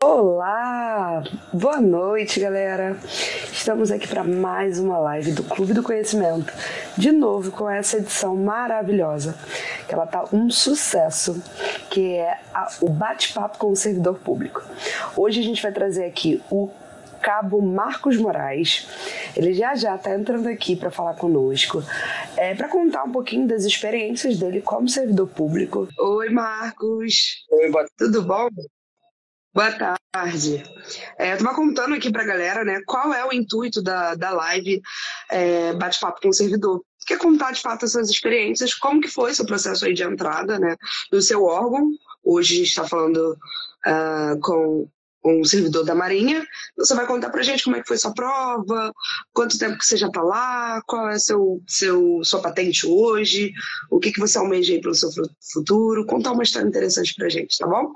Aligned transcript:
Olá! 0.00 1.24
Boa 1.52 1.80
noite, 1.80 2.38
galera! 2.38 2.96
Estamos 3.52 3.90
aqui 3.90 4.06
para 4.06 4.22
mais 4.22 4.78
uma 4.78 4.96
live 4.96 5.32
do 5.32 5.42
Clube 5.42 5.74
do 5.74 5.82
Conhecimento, 5.82 6.52
de 6.96 7.10
novo 7.10 7.50
com 7.50 7.68
essa 7.68 7.96
edição 7.96 8.36
maravilhosa, 8.36 9.36
que 9.88 9.92
ela 9.92 10.06
tá 10.06 10.24
um 10.32 10.48
sucesso, 10.50 11.42
que 11.90 12.14
é 12.14 12.38
a, 12.54 12.68
o 12.80 12.88
bate-papo 12.88 13.58
com 13.58 13.72
o 13.72 13.76
servidor 13.76 14.20
público. 14.20 14.62
Hoje 15.16 15.40
a 15.40 15.42
gente 15.42 15.60
vai 15.60 15.72
trazer 15.72 16.04
aqui 16.04 16.40
o 16.48 16.70
Cabo 17.20 17.60
Marcos 17.60 18.16
Moraes. 18.16 18.86
Ele 19.34 19.52
já 19.52 19.74
já 19.74 19.96
está 19.96 20.14
entrando 20.14 20.48
aqui 20.48 20.76
para 20.76 20.92
falar 20.92 21.14
conosco, 21.14 21.82
é, 22.36 22.54
para 22.54 22.68
contar 22.68 23.02
um 23.02 23.10
pouquinho 23.10 23.48
das 23.48 23.64
experiências 23.64 24.38
dele 24.38 24.60
como 24.60 24.88
servidor 24.88 25.26
público. 25.26 25.88
Oi, 25.98 26.30
Marcos. 26.30 27.44
Oi, 27.50 27.68
tudo 27.96 28.22
bom? 28.22 28.48
Boa 29.58 29.72
tarde. 29.72 30.62
É, 31.18 31.32
eu 31.32 31.52
contando 31.52 31.92
aqui 31.92 32.12
para 32.12 32.22
a 32.22 32.26
galera 32.26 32.62
né, 32.62 32.80
qual 32.86 33.12
é 33.12 33.26
o 33.26 33.32
intuito 33.32 33.82
da, 33.82 34.14
da 34.14 34.30
live 34.30 34.80
é, 35.32 35.72
Bate-Papo 35.72 36.20
com 36.20 36.28
o 36.28 36.32
Servidor. 36.32 36.80
Quer 37.04 37.18
contar 37.18 37.50
de 37.50 37.60
fato 37.60 37.84
essas 37.84 38.08
experiências, 38.08 38.72
como 38.72 39.00
que 39.00 39.08
foi 39.08 39.34
seu 39.34 39.44
processo 39.44 39.84
aí 39.84 39.94
de 39.94 40.04
entrada 40.04 40.60
né, 40.60 40.76
no 41.10 41.20
seu 41.20 41.42
órgão. 41.42 41.90
Hoje 42.22 42.54
a 42.54 42.58
gente 42.58 42.68
está 42.68 42.86
falando 42.86 43.36
uh, 43.84 44.38
com 44.40 44.88
um 45.24 45.42
servidor 45.42 45.84
da 45.84 45.94
Marinha. 45.94 46.46
Você 46.76 46.94
vai 46.94 47.04
contar 47.04 47.30
para 47.30 47.40
a 47.40 47.44
gente 47.44 47.64
como 47.64 47.74
é 47.74 47.82
que 47.82 47.88
foi 47.88 47.98
sua 47.98 48.14
prova, 48.14 48.92
quanto 49.32 49.58
tempo 49.58 49.76
que 49.76 49.84
você 49.84 49.96
já 49.96 50.06
está 50.06 50.22
lá, 50.22 50.80
qual 50.86 51.08
é 51.08 51.18
seu, 51.18 51.60
seu 51.66 52.20
sua 52.22 52.40
patente 52.40 52.86
hoje, 52.86 53.52
o 53.90 53.98
que, 53.98 54.12
que 54.12 54.20
você 54.20 54.38
almeja 54.38 54.72
aí 54.72 54.80
para 54.80 54.92
o 54.92 54.94
seu 54.94 55.10
futuro. 55.52 56.06
Contar 56.06 56.30
uma 56.30 56.44
história 56.44 56.68
interessante 56.68 57.12
para 57.16 57.26
a 57.26 57.30
gente, 57.30 57.58
tá 57.58 57.66
bom? 57.66 57.92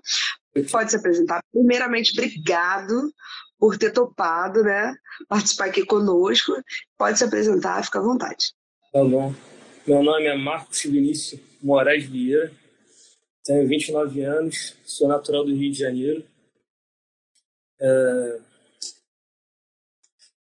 Pode 0.70 0.90
se 0.90 0.96
apresentar. 0.96 1.42
Primeiramente, 1.52 2.12
obrigado 2.12 3.12
por 3.58 3.78
ter 3.78 3.92
topado, 3.92 4.62
né? 4.62 4.94
Participar 5.28 5.66
aqui 5.66 5.84
conosco. 5.84 6.52
Pode 6.98 7.18
se 7.18 7.24
apresentar, 7.24 7.84
fica 7.84 7.98
à 7.98 8.02
vontade. 8.02 8.52
Tá 8.92 9.04
bom. 9.04 9.34
Meu 9.86 10.02
nome 10.02 10.26
é 10.26 10.36
Marcos 10.36 10.82
Vinícius 10.82 11.40
Moraes 11.62 12.04
Vieira, 12.04 12.52
tenho 13.44 13.66
29 13.66 14.22
anos, 14.22 14.76
sou 14.84 15.08
natural 15.08 15.44
do 15.44 15.54
Rio 15.54 15.72
de 15.72 15.78
Janeiro. 15.78 16.24
É... 17.80 18.40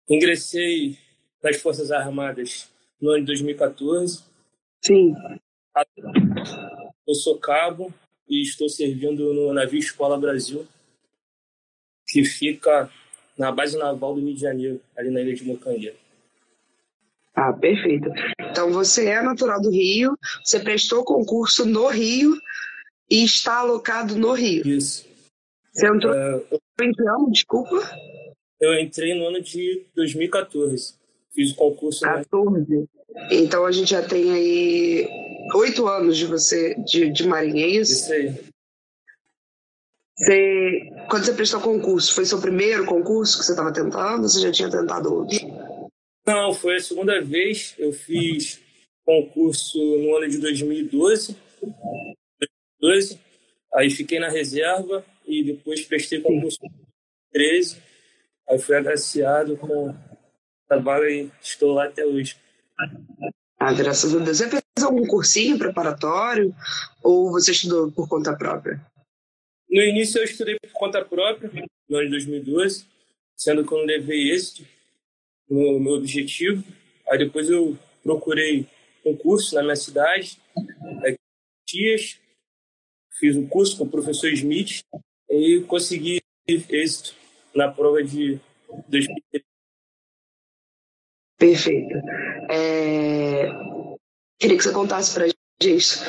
Ingressei 0.09 0.97
nas 1.43 1.57
Forças 1.57 1.89
Armadas 1.91 2.69
no 3.01 3.09
ano 3.11 3.21
de 3.21 3.27
2014. 3.27 4.23
Sim. 4.83 5.15
Eu 7.07 7.15
sou 7.15 7.39
cabo, 7.39 7.93
e 8.27 8.41
estou 8.41 8.69
servindo 8.69 9.33
no 9.33 9.53
navio 9.53 9.79
Escola 9.79 10.17
Brasil, 10.17 10.65
que 12.07 12.23
fica 12.23 12.89
na 13.37 13.51
base 13.51 13.77
naval 13.77 14.15
do 14.15 14.21
Rio 14.21 14.33
de 14.33 14.41
Janeiro, 14.41 14.81
ali 14.97 15.09
na 15.09 15.21
ilha 15.21 15.35
de 15.35 15.43
Mocangueira. 15.43 15.95
Ah, 17.35 17.51
perfeito. 17.51 18.09
Então 18.39 18.71
você 18.71 19.07
é 19.07 19.21
natural 19.21 19.61
do 19.61 19.69
Rio, 19.69 20.17
você 20.43 20.59
prestou 20.59 21.03
concurso 21.03 21.65
no 21.65 21.87
Rio 21.87 22.33
e 23.09 23.23
está 23.23 23.59
alocado 23.59 24.15
no 24.15 24.31
Rio. 24.31 24.65
Isso. 24.65 25.05
Você 25.73 25.87
entrou 25.87 26.13
é, 26.13 26.41
em 26.81 26.91
que 26.93 27.01
ano, 27.01 27.29
desculpa? 27.29 27.75
Eu 28.61 28.79
entrei 28.79 29.13
no 29.13 29.27
ano 29.27 29.41
de 29.41 29.85
2014. 29.93 30.95
Fiz 31.33 31.51
o 31.51 31.55
concurso. 31.55 31.99
14. 31.99 32.65
Né? 32.69 32.85
Então 33.31 33.65
a 33.65 33.71
gente 33.71 33.91
já 33.91 34.01
tem 34.01 34.31
aí 34.31 35.07
oito 35.55 35.87
anos 35.87 36.17
de 36.17 36.25
você 36.25 36.75
de, 36.75 37.09
de 37.09 37.27
marinha, 37.27 37.65
é 37.65 37.69
isso? 37.69 37.93
Isso 37.93 38.13
aí. 38.13 38.55
Você, 40.17 40.89
quando 41.09 41.25
você 41.25 41.33
prestou 41.33 41.61
concurso, 41.61 42.13
foi 42.13 42.25
seu 42.25 42.39
primeiro 42.39 42.85
concurso 42.85 43.37
que 43.37 43.45
você 43.45 43.51
estava 43.51 43.73
tentando 43.73 44.23
ou 44.23 44.29
você 44.29 44.39
já 44.39 44.51
tinha 44.51 44.69
tentado 44.69 45.13
outros? 45.13 45.41
Não, 46.25 46.53
foi 46.53 46.77
a 46.77 46.79
segunda 46.79 47.21
vez. 47.21 47.75
Eu 47.77 47.91
fiz 47.91 48.61
concurso 49.05 49.77
no 49.77 50.15
ano 50.15 50.29
de 50.29 50.37
2012. 50.37 51.35
2012 52.79 53.19
aí 53.75 53.89
fiquei 53.89 54.19
na 54.19 54.29
reserva 54.29 55.05
e 55.27 55.43
depois 55.43 55.85
prestei 55.85 56.21
concurso 56.21 56.57
em 56.63 56.69
2013. 57.33 57.83
Aí 58.49 58.59
fui 58.59 58.75
agraciado 58.75 59.57
com 59.57 59.93
vaga 60.81 61.09
e 61.09 61.29
estou 61.41 61.73
lá 61.73 61.85
até 61.85 62.05
hoje. 62.05 62.37
Ah, 63.67 63.73
graças 63.73 64.15
a 64.15 64.19
Deus. 64.19 64.37
Você 64.37 64.47
fez 64.47 64.63
algum 64.83 65.07
cursinho 65.07 65.57
preparatório 65.57 66.53
ou 67.01 67.31
você 67.31 67.49
estudou 67.49 67.91
por 67.91 68.07
conta 68.07 68.37
própria? 68.37 68.79
No 69.67 69.81
início 69.81 70.19
eu 70.19 70.23
estudei 70.23 70.55
por 70.59 70.71
conta 70.73 71.03
própria, 71.03 71.49
no 71.89 71.97
ano 71.97 72.05
de 72.05 72.11
2012, 72.11 72.85
sendo 73.35 73.65
que 73.65 73.73
eu 73.73 73.79
não 73.79 73.85
levei 73.85 74.29
êxito 74.29 74.63
no 75.49 75.79
meu 75.79 75.93
objetivo. 75.93 76.63
Aí 77.09 77.17
depois 77.17 77.49
eu 77.49 77.75
procurei 78.03 78.67
um 79.03 79.17
curso 79.17 79.55
na 79.55 79.63
minha 79.63 79.75
cidade, 79.75 80.37
aqui 80.99 81.17
Tias, 81.65 82.19
fiz 83.17 83.35
um 83.35 83.47
curso 83.47 83.79
com 83.79 83.85
o 83.85 83.89
professor 83.89 84.31
Smith 84.31 84.83
e 85.27 85.61
consegui 85.61 86.21
êxito 86.47 87.15
na 87.55 87.71
prova 87.71 88.03
de 88.03 88.39
2013. 88.87 89.44
Perfeito. 91.37 91.95
É... 92.49 93.49
Queria 94.39 94.57
que 94.57 94.63
você 94.63 94.71
contasse 94.71 95.13
para 95.13 95.27
gente 95.61 95.99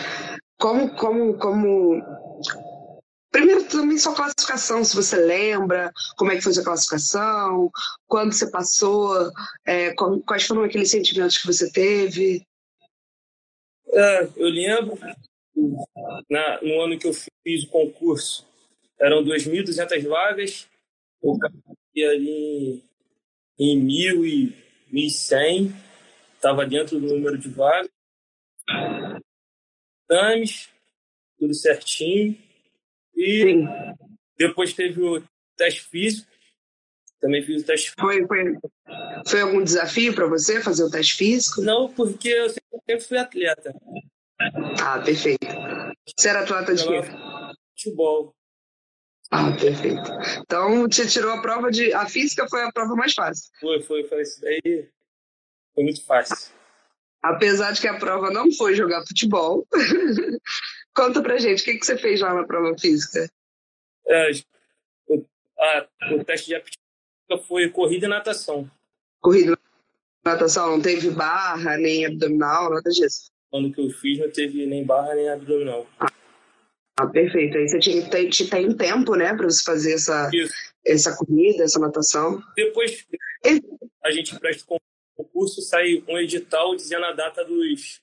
como, 0.58 0.94
como, 0.96 1.38
como. 1.38 2.02
Primeiro, 3.30 3.64
também 3.64 3.98
sua 3.98 4.14
classificação, 4.14 4.82
se 4.82 4.96
você 4.96 5.16
lembra, 5.16 5.92
como 6.16 6.32
é 6.32 6.36
que 6.36 6.40
foi 6.40 6.54
sua 6.54 6.64
classificação, 6.64 7.70
quando 8.06 8.32
você 8.32 8.50
passou, 8.50 9.30
é, 9.66 9.92
quais 9.92 10.44
foram 10.46 10.62
aqueles 10.62 10.90
sentimentos 10.90 11.36
que 11.36 11.46
você 11.46 11.70
teve. 11.70 12.46
É, 13.88 14.28
eu 14.36 14.48
lembro, 14.48 14.98
na, 16.30 16.62
no 16.62 16.80
ano 16.80 16.98
que 16.98 17.06
eu 17.06 17.12
fiz 17.12 17.64
o 17.64 17.68
concurso, 17.68 18.46
eram 18.98 19.22
2.200 19.22 20.08
vagas, 20.08 20.66
eu 21.22 21.38
caí 21.38 22.04
ali 22.04 22.84
em, 23.58 23.78
mil 23.78 24.24
1.100, 24.92 25.72
estava 26.34 26.66
dentro 26.66 27.00
do 27.00 27.06
número 27.06 27.38
de 27.38 27.48
vagas. 27.48 27.90
Exames, 30.10 30.68
tudo 31.38 31.54
certinho. 31.54 32.38
E 33.14 33.42
Sim. 33.42 33.68
depois 34.38 34.72
teve 34.72 35.00
o 35.02 35.22
teste 35.56 35.82
físico. 35.82 36.30
Também 37.20 37.42
fiz 37.42 37.62
o 37.62 37.66
teste 37.66 37.90
físico. 37.90 38.06
Foi, 38.06 38.26
foi, 38.26 38.58
foi 39.26 39.40
algum 39.40 39.64
desafio 39.64 40.14
para 40.14 40.26
você 40.26 40.60
fazer 40.60 40.84
o 40.84 40.90
teste 40.90 41.16
físico? 41.16 41.62
Não, 41.62 41.92
porque 41.92 42.28
eu 42.28 42.50
sempre 42.50 43.00
fui 43.00 43.18
atleta. 43.18 43.74
Ah, 44.82 45.00
perfeito. 45.00 45.46
Você 46.16 46.28
era 46.28 46.40
atleta 46.40 46.74
de 46.74 46.86
quê? 46.86 47.00
Futebol. 47.70 48.34
Ah, 49.30 49.50
perfeito. 49.52 50.10
Então, 50.40 50.88
te 50.88 51.06
tirou 51.08 51.32
a 51.32 51.42
prova 51.42 51.70
de. 51.70 51.92
A 51.92 52.06
física 52.06 52.48
foi 52.48 52.62
a 52.62 52.72
prova 52.72 52.94
mais 52.94 53.12
fácil. 53.12 53.50
Foi, 53.60 53.82
foi, 53.82 54.04
foi. 54.04 54.22
Isso 54.22 54.40
daí 54.40 54.88
foi 55.74 55.84
muito 55.84 56.04
fácil. 56.04 56.54
Apesar 57.22 57.72
de 57.72 57.80
que 57.80 57.88
a 57.88 57.98
prova 57.98 58.30
não 58.30 58.52
foi 58.52 58.74
jogar 58.74 59.04
futebol. 59.06 59.66
Conta 60.94 61.20
pra 61.20 61.38
gente, 61.38 61.62
o 61.62 61.64
que, 61.64 61.74
que 61.74 61.84
você 61.84 61.98
fez 61.98 62.20
lá 62.20 62.32
na 62.32 62.44
prova 62.44 62.74
física? 62.78 63.28
É, 64.06 64.30
o, 65.08 65.26
a, 65.58 65.88
o 66.14 66.24
teste 66.24 66.46
de 66.46 66.54
aptidão 66.54 67.44
foi 67.46 67.68
corrida 67.68 68.06
e 68.06 68.08
natação. 68.08 68.70
Corrida 69.20 69.52
e 69.52 70.28
natação, 70.28 70.70
não 70.70 70.80
teve 70.80 71.10
barra, 71.10 71.76
nem 71.76 72.06
abdominal, 72.06 72.70
nada 72.70 72.88
disso? 72.90 73.30
O 73.50 73.58
ano 73.58 73.72
que 73.72 73.80
eu 73.80 73.90
fiz 73.90 74.18
não 74.18 74.30
teve 74.30 74.64
nem 74.66 74.84
barra, 74.84 75.14
nem 75.14 75.28
abdominal. 75.28 75.86
Ah. 75.98 76.06
Ah, 76.98 77.06
perfeito. 77.06 77.58
Aí 77.58 77.68
você 77.68 77.78
tinha, 77.78 78.08
tem, 78.08 78.30
tem 78.30 78.76
tempo, 78.76 79.14
né, 79.14 79.34
para 79.34 79.44
você 79.44 79.62
fazer 79.62 79.92
essa, 79.92 80.30
essa 80.84 81.14
corrida, 81.16 81.64
essa 81.64 81.78
natação. 81.78 82.42
Depois 82.56 83.06
a 84.02 84.10
gente 84.10 84.38
presta 84.38 84.64
o 84.74 84.80
concurso, 85.14 85.60
sai 85.60 86.02
um 86.08 86.18
edital 86.18 86.74
dizendo 86.74 87.04
a 87.04 87.12
data 87.12 87.44
dos, 87.44 88.00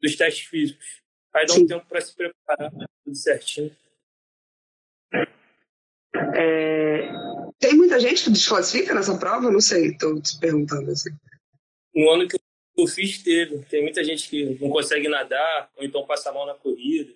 dos 0.00 0.16
testes 0.16 0.46
físicos. 0.46 1.02
Aí 1.34 1.46
dá 1.46 1.54
Sim. 1.54 1.62
um 1.62 1.66
tempo 1.66 1.86
para 1.86 2.00
se 2.00 2.16
preparar, 2.16 2.72
tudo 3.04 3.16
certinho. 3.16 3.74
É... 6.34 7.10
Tem 7.58 7.74
muita 7.74 8.00
gente 8.00 8.24
que 8.24 8.30
desclassifica 8.30 8.92
nessa 8.92 9.16
prova? 9.16 9.50
Não 9.50 9.60
sei, 9.60 9.88
estou 9.88 10.20
te 10.20 10.38
perguntando 10.40 10.90
assim. 10.90 11.10
No 11.94 12.10
ano 12.10 12.26
que 12.26 12.36
eu 12.76 12.86
fiz, 12.86 13.22
teve. 13.22 13.58
Tem 13.66 13.82
muita 13.82 14.02
gente 14.02 14.28
que 14.28 14.58
não 14.60 14.68
consegue 14.68 15.08
nadar, 15.08 15.70
ou 15.76 15.84
então 15.84 16.04
passa 16.04 16.32
mal 16.32 16.46
na 16.46 16.54
corrida. 16.54 17.14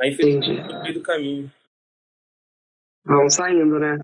Aí 0.00 0.10
infelizmente 0.10 0.50
no 0.50 0.82
meio 0.82 0.94
do 0.94 1.02
caminho. 1.02 1.52
Vão 3.04 3.30
saindo, 3.30 3.78
né? 3.78 3.98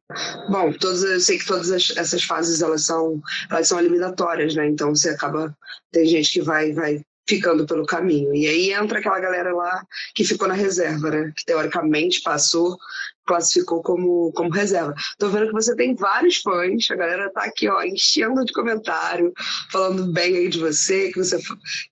Bom, 0.49 0.73
todas, 0.73 1.02
eu 1.02 1.20
sei 1.20 1.38
que 1.38 1.46
todas 1.46 1.70
essas 1.70 2.25
fases 2.25 2.62
elas 2.62 2.87
são, 2.87 3.20
elas 3.50 3.69
são 3.69 3.79
eliminatórias, 3.79 4.55
né? 4.55 4.67
Então 4.67 4.94
você 4.94 5.11
acaba. 5.11 5.55
Tem 5.93 6.06
gente 6.06 6.32
que 6.32 6.41
vai, 6.41 6.73
vai 6.73 7.02
ficando 7.29 7.67
pelo 7.67 7.85
caminho. 7.85 8.35
E 8.35 8.46
aí 8.46 8.73
entra 8.73 8.99
aquela 8.99 9.20
galera 9.20 9.55
lá 9.55 9.85
que 10.14 10.25
ficou 10.25 10.49
na 10.49 10.55
reserva, 10.55 11.11
né? 11.11 11.32
Que 11.37 11.44
teoricamente 11.44 12.23
passou, 12.23 12.79
classificou 13.26 13.82
como, 13.82 14.32
como 14.32 14.50
reserva. 14.50 14.94
Tô 15.19 15.29
vendo 15.29 15.47
que 15.47 15.53
você 15.53 15.75
tem 15.75 15.94
vários 15.94 16.38
fãs, 16.38 16.91
a 16.91 16.94
galera 16.94 17.31
tá 17.31 17.44
aqui, 17.44 17.69
ó, 17.69 17.82
enchendo 17.82 18.44
de 18.44 18.53
comentário, 18.53 19.32
falando 19.71 20.12
bem 20.12 20.37
aí 20.37 20.49
de 20.49 20.59
você, 20.59 21.11
que 21.11 21.19
você, 21.19 21.38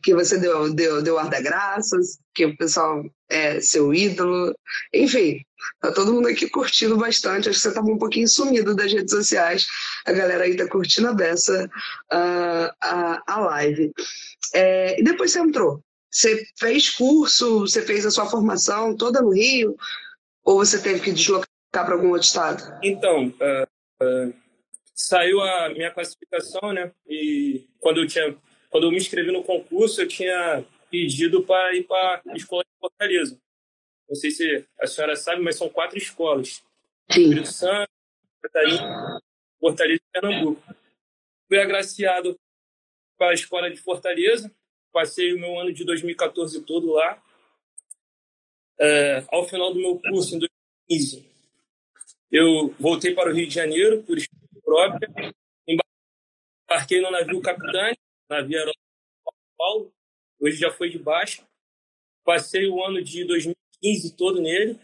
que 0.02 0.14
você 0.14 0.38
deu, 0.38 0.73
deu, 0.73 1.02
deu 1.02 1.19
ar 1.19 1.29
da 1.29 1.40
graças, 1.40 2.19
que 2.34 2.46
o 2.46 2.56
pessoal 2.56 3.02
é 3.29 3.61
seu 3.61 3.93
ídolo. 3.94 4.55
Enfim, 4.93 5.40
tá 5.81 5.93
todo 5.93 6.12
mundo 6.12 6.29
aqui 6.29 6.49
curtindo 6.49 6.96
bastante. 6.96 7.49
Acho 7.49 7.58
que 7.58 7.69
você 7.69 7.75
tava 7.75 7.90
um 7.90 7.99
pouquinho 7.99 8.29
sumido 8.29 8.75
das 8.75 8.93
redes 8.93 9.12
sociais. 9.12 9.67
A 10.06 10.12
galera 10.12 10.44
aí 10.44 10.56
tá 10.56 10.67
curtindo 10.69 11.08
a 11.08 11.14
beça 11.14 11.69
uh, 12.12 12.75
a, 12.81 13.23
a 13.26 13.40
live. 13.40 13.93
É, 14.55 15.00
e 15.00 15.05
depois 15.05 15.32
você 15.32 15.40
entrou. 15.40 15.82
Você 16.11 16.44
fez 16.58 16.90
curso, 16.90 17.61
você 17.61 17.81
fez 17.81 18.05
a 18.05 18.11
sua 18.11 18.26
formação 18.26 18.94
toda 18.94 19.23
no 19.23 19.32
Rio, 19.32 19.75
ou 20.44 20.56
você 20.56 20.82
teve 20.82 21.00
que 21.00 21.12
deslocar 21.12 21.48
para 21.72 21.94
algum 21.94 22.10
outro 22.10 22.26
estado? 22.26 22.78
Então, 22.82 23.28
uh, 23.28 24.04
uh, 24.04 24.34
saiu 24.94 25.40
a 25.40 25.68
minha 25.70 25.90
classificação, 25.90 26.72
né? 26.72 26.92
E 27.06 27.66
quando 27.80 28.00
eu 28.00 28.06
tinha, 28.06 28.36
quando 28.70 28.84
eu 28.84 28.90
me 28.90 28.96
inscrevi 28.96 29.30
no 29.30 29.44
concurso, 29.44 30.00
eu 30.00 30.08
tinha 30.08 30.64
pedido 30.90 31.42
para 31.42 31.74
ir 31.74 31.84
para 31.84 32.22
a 32.28 32.36
escola 32.36 32.62
de 32.62 32.78
Fortaleza. 32.78 33.38
Não 34.08 34.16
sei 34.16 34.30
se 34.30 34.64
a 34.80 34.86
senhora 34.86 35.16
sabe, 35.16 35.42
mas 35.42 35.56
são 35.56 35.68
quatro 35.68 35.96
escolas: 35.96 36.62
Sim. 37.10 37.22
Espírito 37.22 37.52
Santo, 37.52 37.90
Catarina, 38.42 39.20
Fortaleza 39.58 40.00
e 40.00 40.20
Pernambuco. 40.20 40.62
Fui 41.48 41.60
agraciado 41.60 42.38
para 43.16 43.30
a 43.30 43.34
escola 43.34 43.70
de 43.70 43.78
Fortaleza. 43.78 44.50
Passei 44.92 45.32
o 45.32 45.38
meu 45.38 45.58
ano 45.58 45.72
de 45.72 45.84
2014 45.84 46.60
todo 46.62 46.92
lá. 46.92 47.22
É, 48.84 49.25
ao 49.29 49.49
final 49.49 49.73
do 49.73 49.79
meu 49.79 49.96
curso, 50.00 50.34
em 50.34 50.40
2015, 50.40 51.25
eu 52.32 52.75
voltei 52.81 53.14
para 53.14 53.31
o 53.31 53.32
Rio 53.32 53.46
de 53.46 53.55
Janeiro, 53.55 54.02
por 54.02 54.19
escolha 54.19 54.62
própria. 54.64 55.32
Embarquei 55.69 57.00
no 57.00 57.12
navio 57.12 57.40
Capitã, 57.40 57.93
navio 58.29 58.56
aeronáutico 58.56 58.82
São 59.23 59.34
Paulo. 59.56 59.94
Hoje 60.40 60.56
já 60.56 60.73
foi 60.73 60.90
de 60.90 60.99
baixo. 60.99 61.46
Passei 62.25 62.69
o 62.69 62.84
ano 62.84 63.00
de 63.00 63.25
2015 63.25 64.17
todo 64.17 64.40
nele. 64.40 64.76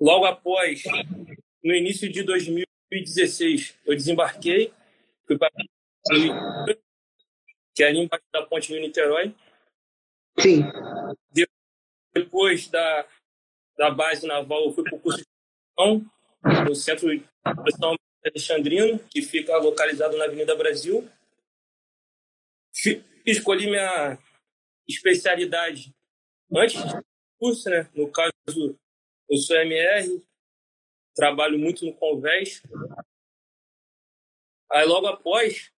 Logo 0.00 0.24
após, 0.24 0.84
no 1.64 1.74
início 1.74 2.08
de 2.12 2.22
2016, 2.22 3.76
eu 3.84 3.96
desembarquei, 3.96 4.72
fui 5.26 5.36
para 5.36 5.50
que 7.74 7.82
é 7.82 7.88
ali 7.88 7.98
embaixo 8.00 8.24
da 8.32 8.46
ponte 8.46 8.72
Rio 8.72 8.82
Niterói. 8.82 9.34
Sim. 10.38 10.62
Depois 11.32 11.61
da, 12.70 13.08
da 13.76 13.90
base 13.90 14.26
naval, 14.26 14.64
eu 14.64 14.72
fui 14.72 14.84
para 14.84 14.96
o 14.96 15.00
curso 15.00 15.18
de 15.18 15.24
gestão 15.24 16.10
no 16.68 16.74
Centro 16.74 17.08
de 17.08 17.24
Gestão 17.66 17.96
Alexandrino, 18.24 18.98
que 19.10 19.22
fica 19.22 19.56
localizado 19.58 20.16
na 20.16 20.24
Avenida 20.24 20.54
Brasil. 20.54 21.08
Escolhi 23.24 23.66
minha 23.66 24.18
especialidade 24.88 25.94
antes 26.54 26.82
do 26.82 27.04
curso, 27.38 27.70
né? 27.70 27.88
No 27.94 28.10
caso, 28.10 28.32
eu 29.28 29.36
sou 29.38 29.56
MR, 29.56 30.22
trabalho 31.14 31.58
muito 31.58 31.84
no 31.84 31.94
Convés. 31.94 32.62
Aí, 34.70 34.86
logo 34.86 35.06
após, 35.06 35.70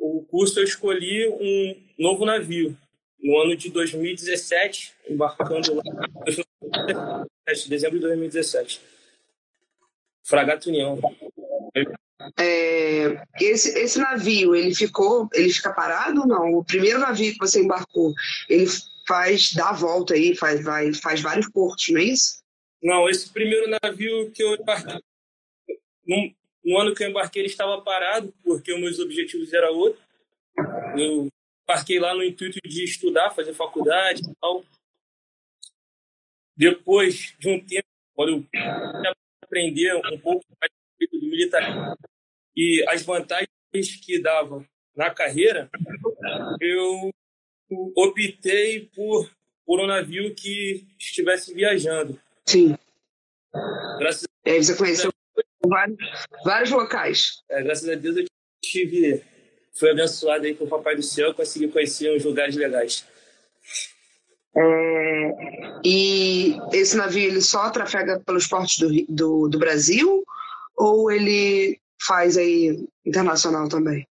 o 0.00 0.24
curso 0.24 0.60
eu 0.60 0.64
escolhi 0.64 1.28
um 1.28 1.86
novo 1.98 2.24
navio, 2.24 2.76
no 3.22 3.38
ano 3.40 3.56
de 3.56 3.70
2017, 3.70 4.94
embarcando 5.08 5.74
lá 5.74 5.82
em 7.48 7.68
dezembro 7.68 7.98
de 7.98 8.06
2017. 8.06 8.80
Fragata 10.24 10.68
União. 10.68 10.98
É, 12.38 13.20
esse, 13.40 13.78
esse 13.78 13.98
navio, 13.98 14.54
ele 14.54 14.74
ficou, 14.74 15.28
ele 15.32 15.52
fica 15.52 15.72
parado 15.72 16.20
ou 16.20 16.26
não? 16.26 16.52
O 16.54 16.64
primeiro 16.64 16.98
navio 16.98 17.32
que 17.32 17.38
você 17.38 17.60
embarcou, 17.60 18.12
ele 18.48 18.66
faz, 19.06 19.52
dá 19.52 19.70
a 19.70 19.74
volta 19.74 20.14
aí, 20.14 20.34
faz, 20.36 20.62
vai, 20.62 20.92
faz 20.92 21.20
vários 21.20 21.48
portos, 21.48 21.88
não 21.90 22.00
é 22.00 22.04
isso? 22.04 22.42
Não, 22.82 23.08
esse 23.08 23.30
primeiro 23.30 23.70
navio 23.82 24.30
que 24.30 24.42
eu 24.42 24.54
embarquei, 24.54 25.00
no, 26.06 26.34
no 26.64 26.78
ano 26.78 26.94
que 26.94 27.04
eu 27.04 27.10
embarquei, 27.10 27.42
ele 27.42 27.48
estava 27.48 27.80
parado, 27.80 28.32
porque 28.44 28.76
meus 28.76 28.98
objetivos 28.98 29.52
eram 29.52 29.74
outros. 29.74 30.02
Eu 30.96 31.28
embarquei 31.72 31.98
lá 31.98 32.14
no 32.14 32.22
intuito 32.22 32.58
de 32.64 32.84
estudar, 32.84 33.30
fazer 33.30 33.54
faculdade 33.54 34.22
e 34.22 34.34
tal. 34.40 34.64
Depois 36.56 37.34
de 37.38 37.48
um 37.48 37.64
tempo, 37.64 37.86
quando 38.14 38.32
eu 38.32 39.12
aprender 39.42 39.94
um 39.96 40.18
pouco 40.18 40.44
mais 40.60 40.70
do 41.10 41.26
militar 41.26 41.96
e 42.54 42.84
as 42.88 43.02
vantagens 43.02 43.48
que 44.04 44.20
dava 44.20 44.64
na 44.94 45.10
carreira, 45.10 45.70
eu 46.60 47.10
optei 47.96 48.90
por, 48.94 49.30
por 49.64 49.80
um 49.80 49.86
navio 49.86 50.34
que 50.34 50.86
estivesse 50.98 51.54
viajando. 51.54 52.20
Sim. 52.46 52.76
Graças 53.98 54.24
a 54.24 54.50
Deus. 54.50 54.66
Você 54.66 54.76
conheceu 54.76 55.12
vários, 55.66 55.98
vários 56.44 56.70
locais. 56.70 57.42
É, 57.48 57.62
graças 57.62 57.88
a 57.88 57.94
Deus 57.94 58.16
eu 58.18 58.26
tive. 58.62 59.24
Fui 59.74 59.90
abençoado 59.90 60.44
aí 60.44 60.54
com 60.54 60.64
o 60.64 60.68
Papai 60.68 60.94
do 60.94 61.02
Céu 61.02 61.34
consegui 61.34 61.68
conhecer 61.68 62.14
uns 62.14 62.24
lugares 62.24 62.54
legais. 62.56 63.06
É, 64.54 65.80
e 65.84 66.56
esse 66.72 66.96
navio 66.96 67.26
ele 67.26 67.40
só 67.40 67.70
trafega 67.70 68.20
pelos 68.20 68.46
portos 68.46 68.78
do, 68.78 68.88
do, 69.08 69.48
do 69.48 69.58
Brasil 69.58 70.22
ou 70.76 71.10
ele 71.10 71.80
faz 72.00 72.36
aí 72.36 72.86
internacional 73.04 73.68
também? 73.68 74.06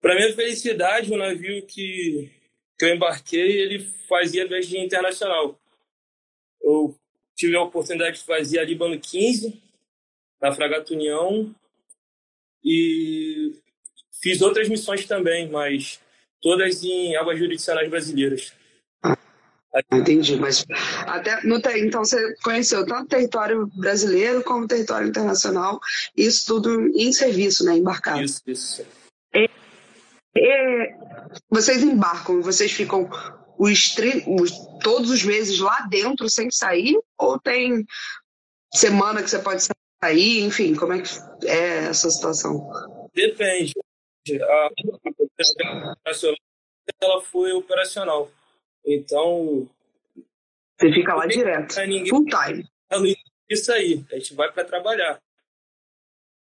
Para 0.00 0.14
minha 0.14 0.34
felicidade, 0.34 1.12
o 1.12 1.18
navio 1.18 1.66
que, 1.66 2.30
que 2.78 2.84
eu 2.84 2.94
embarquei 2.94 3.60
ele 3.60 3.84
fazia 4.08 4.46
viagem 4.46 4.84
internacional. 4.84 5.58
Eu 6.62 6.96
tive 7.36 7.56
a 7.56 7.62
oportunidade 7.62 8.18
de 8.18 8.24
fazer 8.24 8.60
a 8.60 8.64
Líbano 8.64 8.98
15 8.98 9.60
na 10.40 10.52
Fragata 10.52 10.94
União 10.94 11.54
e 12.64 13.52
fiz 14.22 14.40
outras 14.40 14.68
missões 14.68 15.06
também, 15.06 15.50
mas 15.50 16.00
todas 16.40 16.82
em 16.82 17.16
águas 17.16 17.38
jurisdicionais 17.38 17.88
brasileiras. 17.88 18.52
Entendi, 19.92 20.36
mas 20.36 20.64
até 21.06 21.42
no, 21.44 21.60
então 21.76 22.04
você 22.04 22.34
conheceu 22.42 22.86
tanto 22.86 23.08
território 23.08 23.66
brasileiro 23.76 24.42
como 24.42 24.66
território 24.66 25.08
internacional, 25.08 25.78
isso 26.16 26.46
tudo 26.46 26.88
em 26.96 27.12
serviço, 27.12 27.64
né, 27.64 27.76
embarcado. 27.76 28.22
Isso, 28.22 28.42
isso. 28.46 28.86
E, 29.34 29.48
e, 30.34 30.94
vocês 31.50 31.82
embarcam, 31.82 32.40
vocês 32.40 32.72
ficam 32.72 33.08
os, 33.58 33.94
os, 34.26 34.52
todos 34.82 35.10
os 35.10 35.22
meses 35.22 35.58
lá 35.58 35.86
dentro 35.90 36.28
sem 36.30 36.50
sair? 36.50 36.98
Ou 37.18 37.38
tem 37.38 37.84
semana 38.72 39.22
que 39.22 39.28
você 39.28 39.38
pode 39.38 39.62
sair? 40.02 40.44
Enfim, 40.44 40.74
como 40.74 40.94
é 40.94 41.00
que 41.02 41.08
é 41.44 41.88
essa 41.88 42.10
situação? 42.10 42.70
Depende. 43.14 43.72
A, 44.42 44.68
ela 47.00 47.20
foi 47.22 47.52
operacional. 47.52 48.30
Então. 48.84 49.68
Você 50.78 50.92
fica 50.92 51.14
lá 51.14 51.26
direto. 51.26 51.78
Ninguém, 51.80 52.08
full 52.08 52.24
time. 52.26 52.68
Isso 53.48 53.72
aí, 53.72 54.04
a 54.12 54.16
gente 54.16 54.34
vai 54.34 54.52
para 54.52 54.64
trabalhar. 54.64 55.20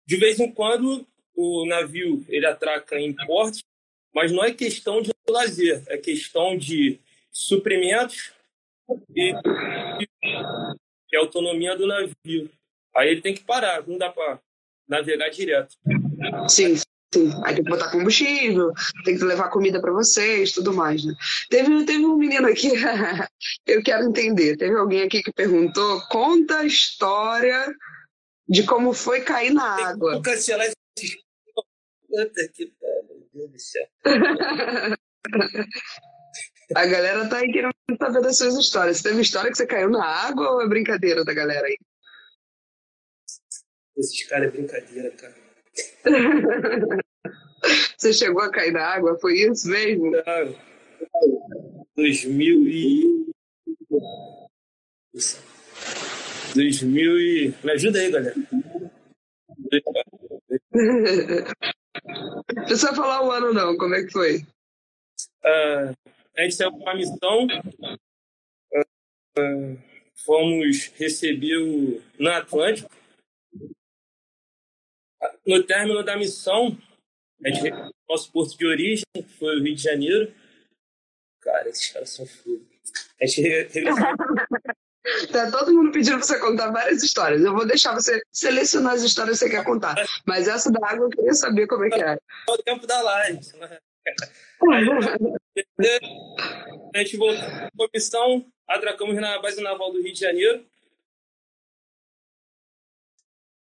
De 0.08 0.18
vez 0.18 0.40
em 0.40 0.52
quando, 0.52 1.06
o 1.36 1.66
navio 1.66 2.26
ele 2.28 2.46
atraca 2.46 3.00
em 3.00 3.14
portos, 3.14 3.64
mas 4.14 4.32
não 4.32 4.44
é 4.44 4.54
questão 4.54 5.02
de 5.02 5.12
lazer, 5.28 5.84
é 5.88 5.98
questão 5.98 6.58
de 6.58 7.00
suprimentos 7.32 8.34
e, 9.16 9.34
e 11.12 11.18
autonomia 11.18 11.76
do 11.76 11.88
navio. 11.88 12.50
Aí 12.96 13.10
ele 13.10 13.22
tem 13.22 13.34
que 13.34 13.44
parar, 13.44 13.86
não 13.88 13.98
dá 13.98 14.10
para 14.12 14.40
navegar 14.88 15.30
direto. 15.30 15.76
Sim, 16.48 16.76
sim. 17.14 17.32
Aí 17.44 17.56
tem 17.56 17.64
que 17.64 17.70
botar 17.70 17.92
combustível, 17.92 18.72
tem 19.04 19.18
que 19.18 19.24
levar 19.24 19.50
comida 19.50 19.82
para 19.82 19.92
vocês, 19.92 20.52
tudo 20.52 20.74
mais, 20.74 21.04
né? 21.04 21.14
Teve, 21.50 21.86
teve 21.86 22.06
um 22.06 22.18
menino 22.18 22.48
aqui, 22.48 22.72
eu 23.66 23.84
quero 23.84 24.06
entender. 24.06 24.58
Teve 24.58 24.76
alguém 24.78 25.04
aqui 25.04 25.22
que 25.22 25.32
perguntou: 25.34 26.02
conta 26.10 26.60
a 26.60 26.66
história 26.66 27.74
de 28.48 28.64
como 28.64 28.94
foi 28.94 29.22
cair 29.22 29.54
na 29.54 29.90
água. 29.90 30.14
Vou 30.14 30.22
cancelar 30.22 30.68
esse. 30.68 30.76
Puta 32.08 32.50
que 32.54 32.72
pariu, 32.80 33.28
meu 33.34 33.48
Deus 33.48 33.52
do 33.52 33.60
céu. 33.60 33.88
A 36.74 36.86
galera 36.86 37.30
tá 37.30 37.38
aí 37.38 37.52
querendo 37.52 37.74
saber 38.00 38.22
das 38.22 38.38
suas 38.38 38.56
histórias. 38.58 38.98
Você 38.98 39.10
teve 39.10 39.22
história 39.22 39.52
que 39.52 39.58
você 39.58 39.68
caiu 39.68 39.90
na 39.90 40.04
água 40.04 40.50
ou 40.52 40.62
é 40.62 40.68
brincadeira 40.68 41.24
da 41.24 41.34
galera 41.34 41.68
aí? 41.68 41.78
Esses 43.98 44.28
caras 44.28 44.50
é 44.50 44.52
brincadeira, 44.52 45.12
cara. 45.12 45.36
Você 47.98 48.14
chegou 48.14 48.42
a 48.42 48.52
cair 48.52 48.72
na 48.72 48.86
água, 48.86 49.18
foi 49.20 49.34
isso 49.40 49.68
mesmo? 49.70 50.12
2000 51.96 52.68
e... 52.68 53.26
2000 56.54 57.20
e... 57.20 57.54
Me 57.64 57.72
ajuda 57.72 58.00
aí, 58.00 58.12
galera. 58.12 58.36
Não 62.54 62.64
precisa 62.66 62.94
falar 62.94 63.24
o 63.26 63.32
ano, 63.32 63.54
não. 63.54 63.78
Como 63.78 63.96
é 63.96 64.04
que 64.04 64.12
foi? 64.12 64.38
Uh, 65.44 65.96
a 66.38 66.42
gente 66.44 66.56
saiu 66.56 66.72
para 66.72 66.82
uma 66.82 66.96
missão. 66.96 67.48
Uh, 68.72 68.82
uh, 69.40 69.78
fomos 70.26 70.92
receber 70.96 71.58
o, 71.58 72.02
no 72.20 72.30
Atlântico. 72.32 72.90
No 75.46 75.64
término 75.64 76.04
da 76.04 76.18
missão, 76.18 76.78
a 77.44 77.50
gente 77.50 77.72
nosso 78.10 78.32
porto 78.32 78.58
de 78.58 78.66
origem, 78.66 79.04
que 79.14 79.24
foi 79.24 79.60
o 79.60 79.64
Rio 79.64 79.76
de 79.76 79.84
Janeiro. 79.84 80.34
Cara, 81.42 81.70
esses 81.70 81.92
caras 81.92 82.10
são 82.10 82.26
fogo. 82.26 82.66
A 83.22 83.26
gente 83.26 83.42
regressou. 83.42 83.94
Tá 85.32 85.52
todo 85.52 85.72
mundo 85.72 85.92
pedindo 85.92 86.18
pra 86.18 86.26
você 86.26 86.40
contar 86.40 86.72
várias 86.72 87.04
histórias. 87.04 87.44
Eu 87.44 87.54
vou 87.54 87.68
deixar 87.68 87.94
você 87.94 88.20
selecionar 88.32 88.94
as 88.94 89.04
histórias 89.04 89.38
que 89.38 89.46
você 89.46 89.52
quer 89.52 89.64
contar. 89.64 89.94
Mas 90.26 90.48
essa 90.48 90.72
da 90.72 90.80
água 90.88 91.06
eu 91.06 91.10
queria 91.10 91.34
saber 91.34 91.68
como 91.68 91.86
é 91.86 91.90
que 91.90 92.02
é. 92.02 92.18
o 92.50 92.58
tempo 92.58 92.88
da 92.88 93.02
live. 93.04 93.40
a 96.96 96.98
gente 96.98 97.18
voltou 97.18 97.44
à 97.44 97.70
comissão, 97.78 98.46
atracamos 98.68 99.16
na 99.16 99.40
base 99.40 99.62
naval 99.62 99.92
do 99.92 100.02
Rio 100.02 100.12
de 100.12 100.20
Janeiro. 100.20 100.66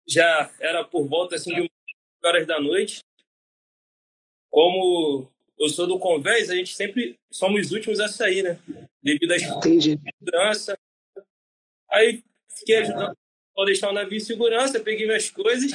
Já 0.06 0.52
era 0.60 0.84
por 0.84 1.06
volta 1.06 1.36
assim, 1.36 1.54
de 1.54 1.70
horas 2.24 2.46
da 2.46 2.60
noite. 2.60 3.00
Como 4.50 5.30
eu 5.58 5.68
sou 5.68 5.86
do 5.86 5.98
Convés, 5.98 6.50
a 6.50 6.54
gente 6.54 6.74
sempre 6.74 7.18
somos 7.30 7.66
os 7.66 7.72
últimos 7.72 8.00
a 8.00 8.08
sair, 8.08 8.42
né? 8.42 8.58
Devido 9.02 9.32
à 9.32 9.38
segurança. 9.38 10.78
Aí 11.90 12.22
fiquei 12.58 12.76
ajudando 12.78 13.16
a 13.58 13.64
deixar 13.64 13.90
o 13.90 13.92
navio 13.92 14.16
em 14.16 14.20
segurança, 14.20 14.80
peguei 14.80 15.06
minhas 15.06 15.30
coisas 15.30 15.72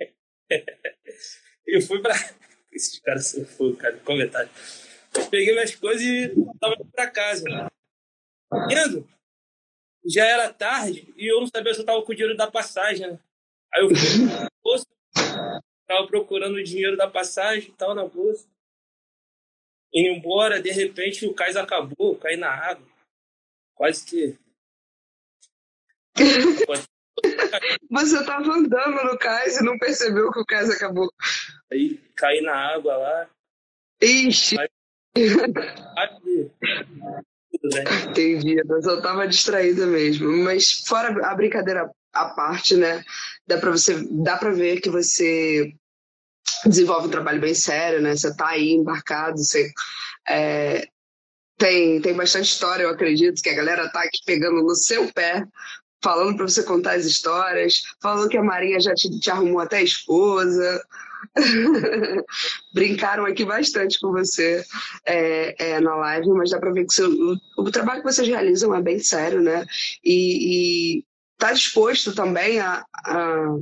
e 1.66 1.80
fui 1.80 2.00
para. 2.00 2.14
Esses 2.72 3.00
caras 3.00 3.26
são 3.26 3.44
fogo, 3.44 3.76
cara, 3.76 3.96
comentário. 3.98 4.48
Peguei 5.28 5.52
minhas 5.52 5.74
coisas 5.74 6.02
e 6.02 6.28
tava 6.60 6.74
indo 6.74 6.84
para 6.92 7.10
casa. 7.10 7.44
Indo, 8.70 9.08
já 10.06 10.24
era 10.24 10.52
tarde 10.52 11.12
e 11.16 11.26
eu 11.26 11.40
não 11.40 11.48
sabia 11.48 11.74
se 11.74 11.80
eu 11.80 11.84
tava 11.84 12.02
com 12.02 12.12
o 12.12 12.14
dinheiro 12.14 12.36
da 12.36 12.50
passagem, 12.50 13.08
né? 13.08 13.18
Aí 13.72 13.82
eu 13.82 13.88
fui 13.94 14.24
na 14.26 14.48
bolsa, 14.62 14.86
tava 15.86 16.06
procurando 16.06 16.56
o 16.56 16.64
dinheiro 16.64 16.96
da 16.96 17.08
passagem 17.08 17.70
e 17.70 17.72
tal 17.72 17.94
na 17.94 18.04
bolsa. 18.06 18.48
Indo 19.92 20.16
embora, 20.16 20.62
de 20.62 20.70
repente 20.70 21.26
o 21.26 21.34
cais 21.34 21.56
acabou, 21.56 22.16
caí 22.16 22.36
na 22.36 22.50
água. 22.50 22.86
Quase 23.74 24.04
que 24.04 24.38
Você 27.90 28.18
estava 28.18 28.52
andando 28.52 29.04
no 29.04 29.18
cais 29.18 29.58
e 29.58 29.64
não 29.64 29.78
percebeu 29.78 30.30
que 30.30 30.40
o 30.40 30.44
cais 30.44 30.70
acabou. 30.70 31.12
Aí 31.70 31.98
caí 32.16 32.40
na 32.40 32.54
água 32.54 32.96
lá. 32.96 33.28
Ixi! 34.00 34.56
Aí... 34.58 34.68
Entendi, 38.08 38.56
eu 38.56 38.82
só 38.82 38.96
estava 38.96 39.28
distraída 39.28 39.86
mesmo. 39.86 40.28
Mas 40.44 40.84
fora 40.86 41.08
a 41.26 41.34
brincadeira 41.34 41.90
à 42.12 42.26
parte, 42.26 42.76
né? 42.76 43.04
Dá 43.46 43.58
para 43.58 43.70
você, 43.70 44.04
dá 44.10 44.36
para 44.36 44.50
ver 44.50 44.80
que 44.80 44.90
você 44.90 45.72
desenvolve 46.66 47.08
um 47.08 47.10
trabalho 47.10 47.40
bem 47.40 47.54
sério, 47.54 48.00
né? 48.00 48.16
Você 48.16 48.28
está 48.28 48.48
aí 48.48 48.72
embarcado, 48.72 49.38
você 49.38 49.70
é, 50.28 50.86
tem, 51.58 52.00
tem 52.00 52.14
bastante 52.14 52.46
história, 52.46 52.84
eu 52.84 52.90
acredito, 52.90 53.42
que 53.42 53.50
a 53.50 53.54
galera 53.54 53.88
tá 53.90 54.02
aqui 54.02 54.18
pegando 54.24 54.62
no 54.62 54.74
seu 54.74 55.12
pé 55.12 55.46
falando 56.02 56.36
para 56.36 56.48
você 56.48 56.62
contar 56.62 56.94
as 56.94 57.04
histórias, 57.04 57.82
falando 58.02 58.28
que 58.28 58.36
a 58.36 58.42
Marinha 58.42 58.80
já 58.80 58.94
te, 58.94 59.10
te 59.20 59.30
arrumou 59.30 59.60
até 59.60 59.78
a 59.78 59.82
esposa. 59.82 60.82
Brincaram 62.72 63.26
aqui 63.26 63.44
bastante 63.44 64.00
com 64.00 64.10
você 64.10 64.64
é, 65.04 65.72
é, 65.72 65.80
na 65.80 65.94
live, 65.96 66.28
mas 66.30 66.50
dá 66.50 66.58
para 66.58 66.72
ver 66.72 66.86
que 66.86 66.94
seu, 66.94 67.10
o, 67.10 67.36
o, 67.58 67.70
trabalho 67.70 68.00
que 68.00 68.10
vocês 68.10 68.26
realizam 68.26 68.74
é 68.74 68.80
bem 68.80 68.98
sério, 68.98 69.42
né? 69.42 69.66
E 70.02 71.04
tá 71.40 71.52
disposto 71.52 72.14
também 72.14 72.60
a, 72.60 72.84
a 73.04 73.56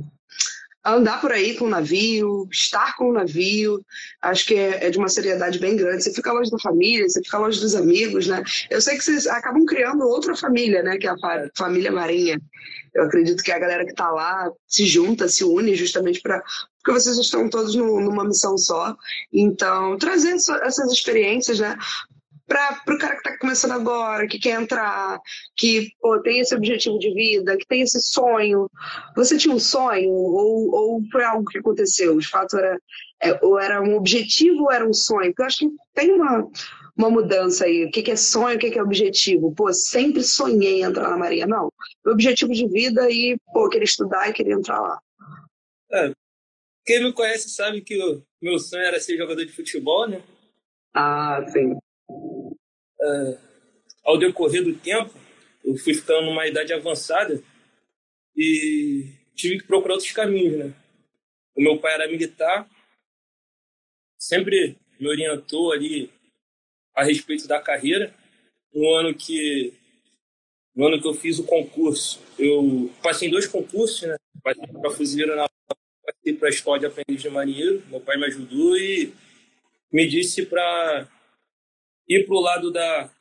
andar 0.85 1.19
por 1.21 1.31
aí 1.31 1.55
com 1.55 1.65
o 1.65 1.69
navio, 1.69 2.47
estar 2.51 2.95
com 2.95 3.09
o 3.09 3.13
navio, 3.13 3.83
acho 4.21 4.45
que 4.45 4.55
é, 4.55 4.85
é, 4.85 4.89
de 4.89 4.97
uma 4.97 5.09
seriedade 5.09 5.59
bem 5.59 5.75
grande. 5.75 6.03
Você 6.03 6.13
fica 6.13 6.31
longe 6.31 6.51
da 6.51 6.59
família, 6.59 7.07
você 7.07 7.21
fica 7.23 7.37
longe 7.37 7.59
dos 7.59 7.75
amigos, 7.75 8.27
né? 8.27 8.43
Eu 8.69 8.81
sei 8.81 8.97
que 8.97 9.03
vocês 9.03 9.27
acabam 9.27 9.65
criando 9.65 10.07
outra 10.07 10.35
família, 10.35 10.83
né? 10.83 10.97
Que 10.97 11.07
é 11.07 11.11
a 11.11 11.49
família 11.55 11.91
Marinha. 11.91 12.39
Eu 12.93 13.03
acredito 13.03 13.43
que 13.43 13.51
a 13.51 13.59
galera 13.59 13.85
que 13.85 13.91
está 13.91 14.09
lá 14.09 14.49
se 14.67 14.85
junta, 14.85 15.27
se 15.27 15.43
une 15.43 15.75
justamente 15.75 16.21
para 16.21 16.41
porque 16.77 16.93
vocês 16.93 17.17
estão 17.17 17.49
todos 17.49 17.75
no, 17.75 17.99
numa 17.99 18.23
missão 18.23 18.57
só. 18.57 18.95
Então, 19.33 19.97
trazer 19.97 20.33
essas 20.33 20.91
experiências, 20.91 21.59
né? 21.59 21.77
Para 22.49 22.95
o 22.95 22.97
cara 22.97 23.13
que 23.13 23.27
está 23.27 23.37
começando 23.37 23.73
agora, 23.73 24.27
que 24.27 24.39
quer 24.39 24.59
entrar, 24.59 25.19
que 25.55 25.91
pô, 26.01 26.19
tem 26.21 26.39
esse 26.39 26.55
objetivo 26.55 26.97
de 26.97 27.13
vida, 27.13 27.55
que 27.55 27.67
tem 27.67 27.81
esse 27.81 28.01
sonho. 28.01 28.67
Você 29.15 29.37
tinha 29.37 29.53
um 29.53 29.59
sonho 29.59 30.09
ou, 30.09 30.73
ou 30.73 31.01
foi 31.11 31.23
algo 31.23 31.45
que 31.45 31.59
aconteceu? 31.59 32.17
De 32.17 32.27
fato, 32.27 32.57
era, 32.57 32.77
é, 33.21 33.39
ou 33.45 33.59
era 33.59 33.81
um 33.81 33.95
objetivo 33.95 34.63
ou 34.63 34.71
era 34.71 34.87
um 34.87 34.93
sonho? 34.93 35.27
Porque 35.27 35.43
eu 35.43 35.45
acho 35.45 35.57
que 35.59 35.69
tem 35.93 36.11
uma, 36.11 36.49
uma 36.97 37.11
mudança 37.11 37.65
aí. 37.65 37.85
O 37.85 37.91
que, 37.91 38.09
é 38.09 38.15
sonho, 38.15 38.57
o 38.57 38.59
que, 38.59 38.77
é 38.77 38.81
objetivo? 38.81 39.53
Pô, 39.53 39.71
sempre 39.71 40.23
sonhei 40.23 40.79
em 40.79 40.83
entrar 40.83 41.11
na 41.11 41.17
Marinha. 41.17 41.45
Não, 41.45 41.71
meu 42.03 42.15
objetivo 42.15 42.51
de 42.51 42.67
vida 42.67 43.07
e, 43.11 43.37
pô, 43.53 43.69
queria 43.69 43.85
estudar 43.85 44.27
e 44.27 44.33
queria 44.33 44.55
entrar 44.55 44.81
lá. 44.81 44.99
É, 45.91 46.11
quem 46.83 47.03
me 47.03 47.13
conhece 47.13 47.49
sabe 47.49 47.81
que 47.81 47.95
o 48.01 48.23
meu 48.41 48.57
sonho 48.57 48.83
era 48.83 48.99
ser 48.99 49.17
jogador 49.17 49.45
de 49.45 49.51
futebol, 49.51 50.07
né? 50.07 50.23
Ah, 50.95 51.45
sim 51.47 51.77
uh, 53.01 53.37
ao 54.03 54.17
decorrer 54.17 54.63
do 54.63 54.75
tempo, 54.75 55.13
eu 55.63 55.75
fui 55.77 55.93
ficando 55.93 56.25
numa 56.25 56.47
idade 56.47 56.73
avançada 56.73 57.41
e 58.35 59.11
tive 59.35 59.59
que 59.59 59.67
procurar 59.67 59.93
outros 59.93 60.11
caminhos, 60.11 60.57
né? 60.57 60.73
O 61.55 61.61
meu 61.61 61.77
pai 61.77 61.93
era 61.93 62.07
militar, 62.07 62.69
sempre 64.17 64.77
me 64.99 65.07
orientou 65.07 65.71
ali 65.71 66.09
a 66.95 67.03
respeito 67.03 67.47
da 67.47 67.61
carreira. 67.61 68.13
No 68.73 68.93
ano 68.93 69.15
que 69.15 69.73
no 70.75 70.87
ano 70.87 71.01
que 71.01 71.07
eu 71.07 71.13
fiz 71.13 71.39
o 71.39 71.43
concurso, 71.43 72.21
eu 72.37 72.89
passei 73.01 73.27
em 73.27 73.31
dois 73.31 73.47
concursos, 73.47 74.03
né? 74.03 74.15
Passei 74.41 74.65
para 74.67 74.91
fuzileiro 74.91 75.35
na 75.35 75.49
passei 76.05 76.33
para 76.33 76.47
a 76.47 76.51
escola 76.51 76.79
de 76.79 76.85
aprendiz 76.85 77.21
de 77.21 77.29
marinheiro. 77.29 77.83
Meu 77.89 77.99
pai 77.99 78.17
me 78.17 78.25
ajudou 78.25 78.77
e 78.77 79.13
me 79.91 80.07
disse 80.07 80.45
para 80.45 81.07
ir 82.09 82.25
para 82.25 82.35
o 82.35 82.41
lado 82.41 82.71
da 82.71 83.11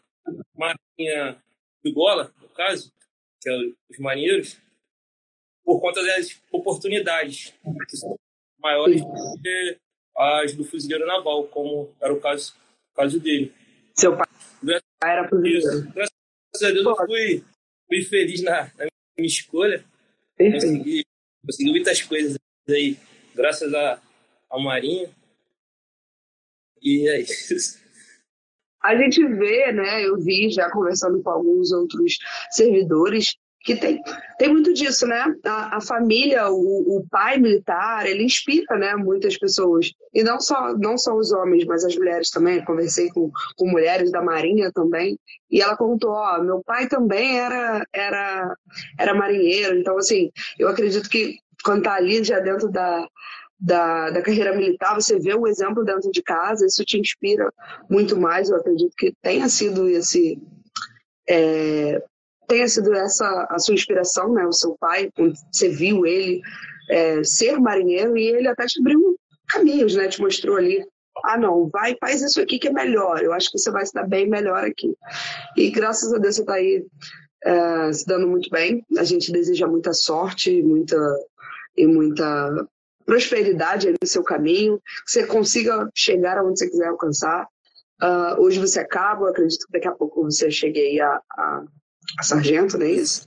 Marinha 0.57 1.37
de 1.85 1.93
Gola, 1.93 2.33
no 2.41 2.49
caso, 2.49 2.91
que 3.41 3.51
é 3.51 3.55
os 3.91 3.99
marinheiros, 3.99 4.57
por 5.63 5.81
conta 5.81 6.03
das 6.03 6.41
oportunidades 6.51 7.53
que 7.89 7.97
são 7.97 8.19
maiores 8.59 9.03
do 9.03 9.43
que 9.43 9.79
as 10.17 10.55
do 10.55 10.65
fuzileiro 10.65 11.07
naval, 11.07 11.47
como 11.49 11.95
era 12.01 12.13
o 12.13 12.21
caso, 12.21 12.57
caso 12.95 13.21
dele. 13.21 13.53
Seu 13.95 14.17
pai 14.17 14.27
graças, 14.63 14.89
era 15.05 15.29
fuzileiro. 15.29 15.93
Graças 15.93 16.63
a 16.63 16.71
Deus 16.71 16.87
eu 16.87 16.97
fui, 16.97 17.45
fui 17.87 18.03
feliz 18.03 18.43
na, 18.43 18.73
na 18.79 18.87
minha 19.17 19.29
escolha. 19.29 19.85
Consegui, 20.37 21.05
consegui 21.45 21.71
muitas 21.71 22.03
coisas 22.03 22.39
aí, 22.69 22.97
graças 23.35 23.73
à 23.75 24.01
Marinha. 24.59 25.11
E 26.81 27.09
é 27.09 27.21
isso 27.21 27.88
a 28.89 28.97
gente 28.97 29.23
vê, 29.25 29.71
né? 29.71 30.07
Eu 30.07 30.19
vi 30.19 30.51
já 30.51 30.71
conversando 30.71 31.23
com 31.23 31.31
alguns 31.31 31.71
outros 31.73 32.17
servidores 32.51 33.37
que 33.61 33.77
tem, 33.77 34.01
tem 34.39 34.49
muito 34.49 34.73
disso, 34.73 35.07
né? 35.07 35.27
A, 35.45 35.77
a 35.77 35.81
família, 35.81 36.49
o, 36.49 36.97
o, 36.97 37.07
pai 37.11 37.39
militar, 37.39 38.07
ele 38.07 38.23
inspira, 38.25 38.79
né? 38.79 38.97
Muitas 38.97 39.37
pessoas 39.37 39.93
e 40.15 40.23
não 40.23 40.41
só 40.41 40.75
não 40.79 40.97
só 40.97 41.15
os 41.15 41.33
homens, 41.33 41.67
mas 41.67 41.85
as 41.85 41.95
mulheres 41.95 42.31
também. 42.31 42.65
conversei 42.65 43.11
com, 43.11 43.31
com 43.57 43.69
mulheres 43.69 44.11
da 44.11 44.23
marinha 44.23 44.73
também 44.73 45.19
e 45.51 45.61
ela 45.61 45.77
contou, 45.77 46.13
ó, 46.13 46.41
meu 46.43 46.63
pai 46.65 46.89
também 46.89 47.39
era 47.39 47.85
era 47.93 48.57
era 48.99 49.15
marinheiro, 49.15 49.77
então 49.77 49.99
assim, 49.99 50.31
eu 50.59 50.69
acredito 50.69 51.11
que 51.11 51.37
quando 51.63 51.83
tá 51.83 51.95
ali 51.95 52.25
já 52.25 52.39
dentro 52.39 52.71
da 52.71 53.07
da, 53.61 54.11
da 54.11 54.23
carreira 54.23 54.55
militar, 54.55 54.95
você 54.95 55.19
vê 55.19 55.35
o 55.35 55.47
exemplo 55.47 55.85
dentro 55.85 56.11
de 56.11 56.23
casa, 56.23 56.67
isso 56.67 56.85
te 56.85 56.99
inspira 56.99 57.53
muito 57.91 58.17
mais. 58.19 58.49
Eu 58.49 58.57
acredito 58.57 58.93
que 58.97 59.13
tenha 59.21 59.49
sido 59.49 59.89
esse. 59.89 60.41
É, 61.29 62.03
tenha 62.47 62.69
sido 62.69 62.95
essa 62.95 63.47
a 63.51 63.59
sua 63.59 63.75
inspiração, 63.75 64.33
né? 64.33 64.47
O 64.47 64.53
seu 64.53 64.77
pai, 64.79 65.11
você 65.53 65.69
viu 65.69 66.07
ele 66.07 66.41
é, 66.91 67.23
ser 67.25 67.59
marinheiro 67.59 68.17
e 68.17 68.27
ele 68.29 68.49
até 68.49 68.65
te 68.67 68.81
abriu 68.81 69.19
caminhos, 69.49 69.97
né? 69.97 70.09
Te 70.09 70.21
mostrou 70.21 70.57
ali. 70.57 70.87
Ah, 71.25 71.37
não, 71.37 71.69
vai, 71.69 71.97
faz 72.01 72.23
isso 72.23 72.41
aqui 72.41 72.61
que 72.61 72.69
é 72.69 72.73
melhor. 72.73 73.21
Eu 73.23 73.33
acho 73.33 73.51
que 73.51 73.59
você 73.59 73.73
vai 73.73 73.85
se 73.85 73.93
dar 73.93 74.07
bem 74.07 74.29
melhor 74.29 74.65
aqui. 74.65 74.95
E 75.57 75.69
graças 75.71 76.13
a 76.13 76.19
Deus 76.19 76.37
você 76.37 76.43
está 76.43 76.55
aí 76.55 76.87
é, 77.45 77.93
se 77.93 78.07
dando 78.07 78.29
muito 78.29 78.49
bem. 78.51 78.85
A 78.97 79.03
gente 79.03 79.33
deseja 79.33 79.67
muita 79.67 79.93
sorte 79.93 80.63
muita, 80.63 80.97
e 81.77 81.87
muita 81.89 82.69
prosperidade 83.09 83.91
no 83.91 84.07
seu 84.07 84.23
caminho, 84.23 84.79
que 85.07 85.11
você 85.11 85.27
consiga 85.27 85.89
chegar 85.95 86.37
aonde 86.37 86.59
você 86.59 86.69
quiser 86.69 86.89
alcançar. 86.89 87.49
Uh, 88.03 88.39
hoje 88.43 88.61
você 88.61 88.81
acaba, 88.81 89.31
acredito 89.31 89.65
que 89.67 89.73
daqui 89.73 89.89
a 89.89 89.93
pouco 89.93 90.23
você 90.25 90.51
chegue 90.51 91.01
a, 91.01 91.19
a, 91.33 91.65
a 92.21 92.23
sargento, 92.23 92.77
não 92.77 92.85
é 92.85 92.91
isso? 92.91 93.25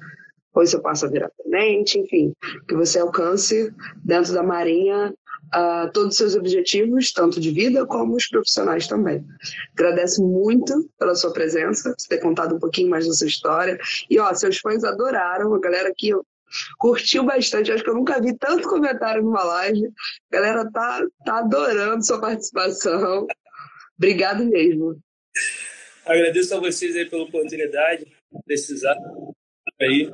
Depois 0.50 0.70
você 0.70 0.80
passa 0.80 1.08
a 1.08 1.10
virar 1.10 1.32
tenente, 1.44 1.98
enfim, 1.98 2.32
que 2.68 2.76
você 2.76 3.00
alcance 3.00 3.74
dentro 4.06 4.34
da 4.34 4.44
Marinha 4.44 5.12
uh, 5.56 5.92
todos 5.92 6.12
os 6.12 6.18
seus 6.18 6.36
objetivos, 6.36 7.12
tanto 7.12 7.40
de 7.40 7.50
vida 7.50 7.84
como 7.88 8.16
os 8.16 8.28
profissionais 8.28 8.86
também. 8.86 9.26
Agradeço 9.74 10.22
muito 10.24 10.88
pela 11.00 11.16
sua 11.16 11.34
presença, 11.34 11.90
por 11.90 12.08
ter 12.08 12.20
contado 12.20 12.56
um 12.56 12.60
pouquinho 12.60 12.90
mais 12.90 13.08
da 13.08 13.14
sua 13.14 13.28
história. 13.28 13.80
E, 14.10 14.20
ó, 14.20 14.32
seus 14.36 14.60
fãs 14.60 14.84
adoraram, 14.84 15.56
a 15.56 15.60
galera 15.60 15.90
aqui 15.90 16.12
curtiu 16.78 17.24
bastante. 17.24 17.72
Acho 17.72 17.84
que 17.84 17.90
eu 17.90 17.96
nunca 17.96 18.22
vi 18.22 18.38
tanto 18.38 18.68
comentário 18.68 19.24
numa 19.24 19.44
live. 19.44 19.88
A 19.88 20.36
galera 20.36 20.70
tá, 20.72 21.02
tá 21.26 21.40
adorando 21.40 22.06
sua 22.06 22.20
participação. 22.20 23.26
Obrigado 23.98 24.44
mesmo. 24.46 25.00
Agradeço 26.06 26.56
a 26.56 26.60
vocês 26.60 26.96
aí 26.96 27.10
pela 27.10 27.24
oportunidade, 27.24 28.06
precisar 28.46 28.98
aí. 29.80 30.12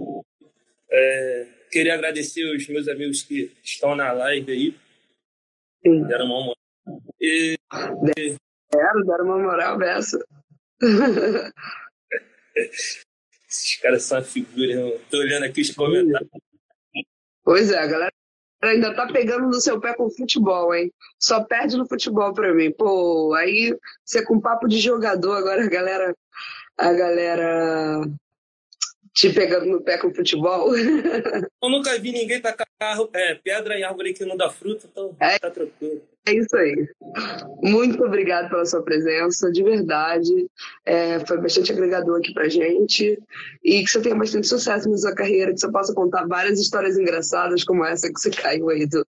É, 0.91 1.47
queria 1.71 1.93
agradecer 1.93 2.43
os 2.55 2.67
meus 2.67 2.87
amigos 2.87 3.23
que 3.23 3.51
estão 3.63 3.95
na 3.95 4.11
live 4.11 4.51
aí. 4.51 4.75
Sim. 5.85 6.03
Deram 6.07 6.25
uma 6.25 6.39
moral. 6.39 6.55
E... 7.19 7.57
Deram, 8.71 9.05
deram 9.05 9.25
uma 9.25 9.39
moral 9.39 9.77
dessa. 9.77 10.23
Esses 13.57 13.75
caras 13.77 14.03
são 14.03 14.19
uma 14.19 14.23
figura, 14.23 14.71
eu 14.71 15.01
tô 15.09 15.17
olhando 15.17 15.43
aqui 15.43 15.61
os 15.61 15.71
comentários. 15.71 16.29
Pois 17.43 17.71
é, 17.71 17.79
a 17.79 17.87
galera 17.87 18.13
ainda 18.61 18.93
tá 18.93 19.07
pegando 19.07 19.47
no 19.47 19.59
seu 19.59 19.79
pé 19.79 19.95
com 19.95 20.09
futebol, 20.11 20.73
hein? 20.75 20.93
Só 21.19 21.43
perde 21.43 21.75
no 21.75 21.87
futebol 21.87 22.33
pra 22.33 22.53
mim. 22.53 22.71
Pô, 22.71 23.33
aí 23.33 23.75
você 24.05 24.23
com 24.23 24.39
papo 24.39 24.67
de 24.67 24.79
jogador, 24.79 25.37
agora 25.37 25.63
a 25.63 25.69
galera. 25.69 26.15
A 26.77 26.93
galera 26.93 28.01
te 29.11 29.33
pegando 29.33 29.65
no 29.65 29.81
pé 29.81 29.97
com 29.97 30.13
futebol. 30.13 30.71
Eu 31.63 31.69
nunca 31.69 31.97
vi 31.97 32.11
ninguém 32.11 32.39
tacar 32.39 32.67
é, 33.13 33.33
pedra 33.33 33.79
em 33.79 33.83
árvore 33.83 34.13
que 34.13 34.23
não 34.23 34.37
dá 34.37 34.47
fruta, 34.51 34.87
então 34.91 35.15
é, 35.19 35.39
tá 35.39 35.49
tranquilo. 35.49 36.03
É 36.27 36.33
isso 36.33 36.57
aí. 36.57 36.89
Muito 37.63 38.03
obrigado 38.03 38.49
pela 38.49 38.65
sua 38.65 38.83
presença, 38.83 39.49
de 39.49 39.63
verdade. 39.63 40.47
É, 40.85 41.25
foi 41.25 41.37
bastante 41.39 41.71
agregador 41.71 42.17
aqui 42.17 42.33
pra 42.33 42.49
gente. 42.49 43.17
E 43.63 43.81
que 43.81 43.87
você 43.89 44.01
tenha 44.01 44.15
bastante 44.15 44.45
sucesso 44.45 44.89
na 44.89 44.97
sua 44.97 45.15
carreira, 45.15 45.53
que 45.53 45.59
você 45.59 45.71
possa 45.71 45.93
contar 45.93 46.27
várias 46.27 46.59
histórias 46.59 46.97
engraçadas, 46.97 47.63
como 47.63 47.85
essa 47.85 48.11
que 48.11 48.19
você 48.19 48.29
caiu 48.29 48.69
aí 48.69 48.85
do, 48.85 49.07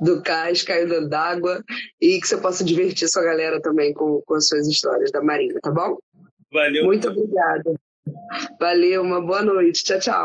do 0.00 0.22
cais, 0.22 0.62
caiu 0.62 0.88
dentro 0.88 1.08
d'água. 1.10 1.62
E 2.00 2.18
que 2.18 2.26
você 2.26 2.38
possa 2.38 2.64
divertir 2.64 3.08
sua 3.08 3.24
galera 3.24 3.60
também 3.60 3.92
com, 3.92 4.22
com 4.24 4.34
as 4.34 4.48
suas 4.48 4.66
histórias 4.66 5.12
da 5.12 5.22
Marinha, 5.22 5.58
tá 5.60 5.70
bom? 5.70 5.98
Valeu. 6.50 6.86
Muito 6.86 7.08
obrigada. 7.08 7.74
Valeu, 8.58 9.02
uma 9.02 9.20
boa 9.20 9.42
noite. 9.42 9.84
Tchau, 9.84 9.98
tchau. 9.98 10.24